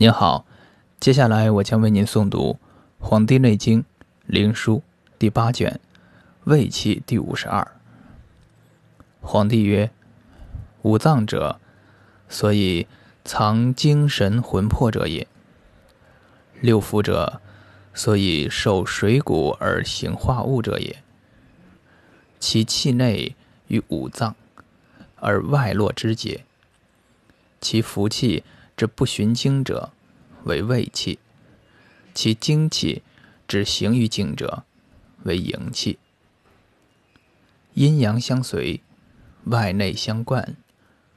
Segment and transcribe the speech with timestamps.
[0.00, 0.46] 您好，
[1.00, 2.56] 接下来我将为您诵读
[3.04, 3.82] 《黄帝内经·
[4.26, 4.76] 灵枢》
[5.18, 5.80] 第八卷
[6.44, 7.66] 《胃气》第五十二。
[9.20, 9.90] 皇帝曰
[10.82, 11.58] ：“五脏者，
[12.28, 12.86] 所以
[13.24, 15.26] 藏精神魂魄者也；
[16.60, 17.40] 六腑者，
[17.92, 21.02] 所以受水谷而行化物者也。
[22.38, 23.34] 其气内
[23.66, 24.36] 与五脏，
[25.16, 26.44] 而外络之节；
[27.60, 28.44] 其福气。”
[28.78, 29.90] 之不循经者，
[30.44, 31.18] 为胃气；
[32.14, 33.02] 其精气
[33.48, 34.62] 之行于经者，
[35.24, 35.98] 为营气。
[37.74, 38.80] 阴阳相随，
[39.46, 40.54] 外内相贯，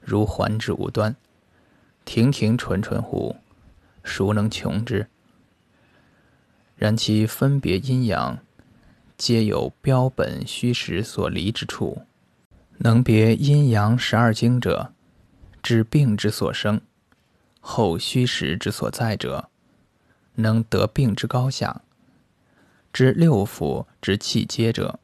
[0.00, 1.14] 如环之无端，
[2.04, 3.36] 亭亭纯纯乎？
[4.02, 5.06] 孰能穷之？
[6.74, 8.40] 然其分别阴阳，
[9.16, 12.02] 皆有标本虚实所离之处。
[12.78, 14.92] 能别阴阳十二经者，
[15.62, 16.80] 知病之所生。
[17.66, 19.48] 后虚实之所在者，
[20.34, 21.80] 能得病之高下；
[22.92, 25.00] 知六腑之气结者，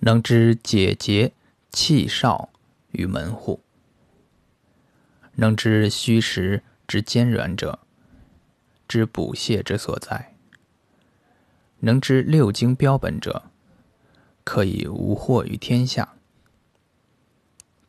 [0.00, 1.34] 能知解结
[1.70, 2.48] 气少
[2.92, 3.60] 与门户；
[5.34, 7.78] 能知虚实之坚软者，
[8.88, 10.32] 知补泻之所在；
[11.80, 13.50] 能知六经标本者，
[14.44, 16.14] 可以无惑于天下。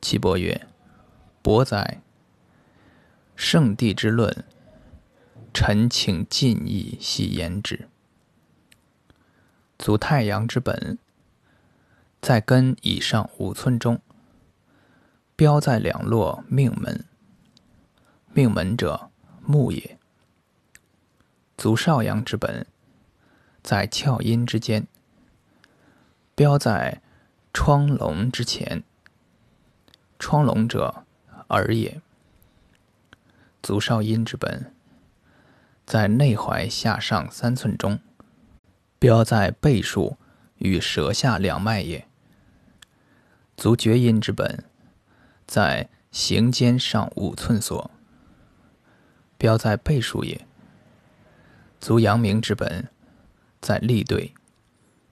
[0.02, 0.67] 岐伯曰
[1.42, 2.02] ：“伯哉！”
[3.40, 4.44] 圣地之论，
[5.54, 7.88] 臣请尽意细言之。
[9.78, 11.00] 足太阳之本，
[12.22, 14.02] 在根以上五寸中，
[15.38, 17.06] 标在两络命门。
[18.34, 19.10] 命门者，
[19.45, 19.98] 木也。
[21.58, 22.67] 足少阳之本，
[23.64, 24.86] 在窍阴之间，
[26.36, 27.02] 标在
[27.54, 28.84] 窗笼之前。
[30.20, 31.06] 窗笼者，
[31.48, 32.02] 耳也。
[33.62, 34.74] 足少阴之本，
[35.86, 38.00] 在内踝下上三寸中，
[38.98, 40.18] 标在背数
[40.58, 42.08] 与舌下两脉也。
[43.58, 44.64] 足厥阴之本，
[45.45, 47.92] 在行间上五寸所，
[49.38, 50.48] 标在背数也。
[51.82, 52.88] 足阳明之本，
[53.62, 54.33] 在立对，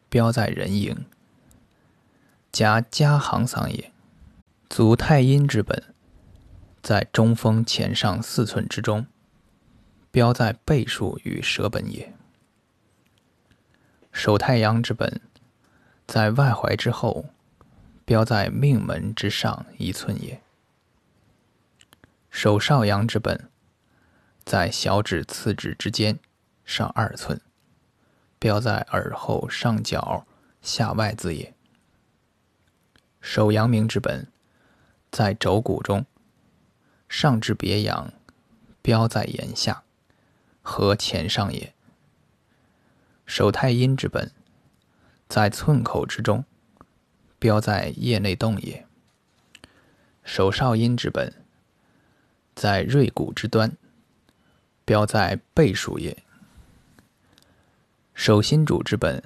[0.10, 1.06] 标在人迎，
[2.52, 3.92] 夹加行桑也。
[4.70, 5.94] 足太阴之本。
[6.88, 9.08] 在中锋前上四寸之中，
[10.10, 12.14] 标在背数与舌本也。
[14.14, 15.20] 手太阳之本，
[16.08, 17.26] 在外踝之后，
[18.06, 20.42] 标在命门之上一寸也。
[22.30, 23.50] 手少阳之本，
[24.46, 26.18] 在小指次指之间
[26.64, 27.42] 上二寸，
[28.40, 30.26] 标在耳后上角
[30.62, 31.54] 下外字也。
[33.20, 34.26] 手阳明之本，
[35.12, 36.06] 在肘骨中。
[37.10, 38.12] 上至别阳，
[38.82, 39.84] 标在檐下，
[40.62, 41.74] 和前上也。
[43.26, 44.32] 手太阴之本，
[45.28, 46.46] 在寸口之中，
[47.40, 48.86] 标在腋内动也。
[50.24, 51.34] 手少阴之本，
[52.56, 53.78] 在锐骨之端，
[54.84, 56.24] 标在背数也。
[58.14, 59.24] 手心主之本，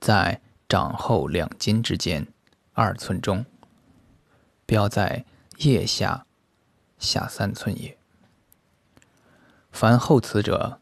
[0.00, 2.26] 在掌后两筋之间
[2.72, 3.46] 二寸中，
[4.66, 5.24] 标在
[5.58, 6.26] 腋下。
[6.98, 7.98] 下三寸也。
[9.70, 10.80] 凡后此者，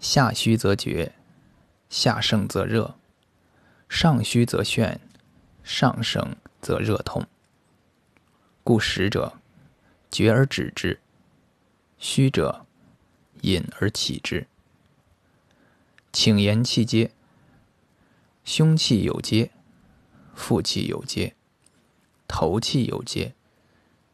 [0.00, 1.14] 下虚则厥，
[1.88, 2.96] 下盛则热；
[3.88, 4.98] 上虚则眩，
[5.62, 7.24] 上盛则热痛。
[8.64, 9.34] 故实者，
[10.10, 10.98] 厥而止之；
[11.98, 12.66] 虚者，
[13.42, 14.48] 隐而起之。
[16.12, 17.12] 请言气结，
[18.42, 19.52] 胸气有结，
[20.34, 21.36] 腹气有结，
[22.26, 23.36] 头气有结，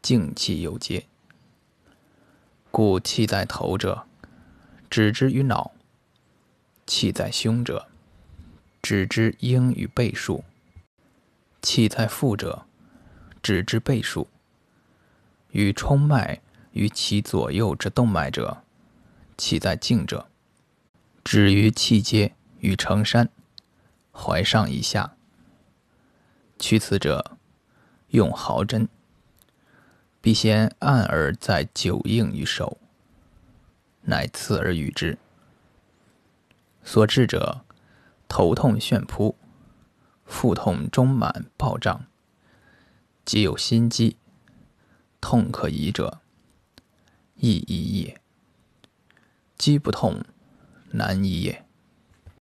[0.05, 1.07] 静气有节。
[2.69, 4.05] 故气在头者，
[4.87, 5.71] 指之于脑；
[6.85, 7.87] 气在胸者，
[8.83, 10.43] 指之应与背数；
[11.59, 12.67] 气在腹者，
[13.41, 14.27] 指之背数。
[15.49, 16.39] 与冲脉
[16.73, 18.61] 于其左右之动脉者，
[19.35, 20.27] 气在颈者，
[21.23, 23.27] 止于气阶与承山，
[24.13, 25.15] 踝上以下。
[26.59, 27.39] 取此者，
[28.09, 28.87] 用毫针。
[30.25, 32.79] 必先按而在久应于手，
[34.01, 35.19] 乃刺而与之。
[36.83, 37.61] 所致者，
[38.27, 39.35] 头痛眩扑，
[40.25, 42.07] 腹痛中满暴胀，
[43.23, 44.17] 即有心悸，
[45.21, 46.19] 痛可移者，
[47.35, 48.19] 亦宜也。
[49.59, 50.23] 肌不痛，
[50.89, 51.64] 难移也。